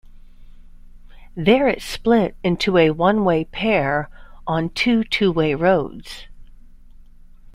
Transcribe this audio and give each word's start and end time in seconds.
There 1.35 1.67
it 1.67 1.79
split 1.79 2.35
into 2.43 2.77
a 2.79 2.89
one-way 2.89 3.43
pair 3.45 4.09
on 4.47 4.69
two 4.71 5.03
two-way 5.03 5.53
roads. 5.53 6.25